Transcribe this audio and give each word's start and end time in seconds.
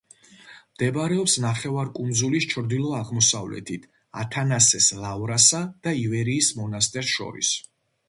მდებარეობს 0.77 1.35
ნახევარკუნძულის 1.43 2.49
ჩრდილო-აღმოსავლეთით, 2.55 3.87
ათანასეს 4.25 4.91
ლავრასა 5.07 5.65
და 5.87 5.97
ივერიის 6.05 6.53
მონასტერს 6.65 7.17
შორის. 7.17 7.59